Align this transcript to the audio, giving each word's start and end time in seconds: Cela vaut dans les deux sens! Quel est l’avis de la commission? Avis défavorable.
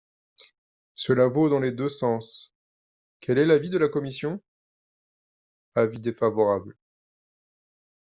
Cela 0.95 1.27
vaut 1.27 1.47
dans 1.47 1.59
les 1.59 1.71
deux 1.71 1.87
sens! 1.87 2.55
Quel 3.19 3.37
est 3.37 3.45
l’avis 3.45 3.69
de 3.69 3.77
la 3.77 3.87
commission? 3.87 4.41
Avis 5.75 5.99
défavorable. 5.99 6.75